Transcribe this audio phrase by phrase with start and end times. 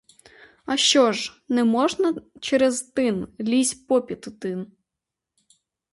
[0.65, 4.71] А що ж, не можна через тин, лізь попід тин.